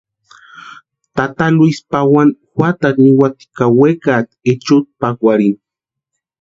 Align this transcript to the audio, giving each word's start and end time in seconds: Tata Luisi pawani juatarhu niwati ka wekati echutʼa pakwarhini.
Tata 1.15 1.45
Luisi 1.55 1.81
pawani 1.91 2.33
juatarhu 2.55 2.99
niwati 3.03 3.45
ka 3.57 3.65
wekati 3.79 4.33
echutʼa 4.51 4.89
pakwarhini. 4.99 5.59